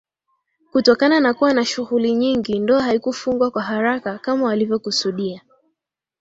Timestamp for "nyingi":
2.15-2.59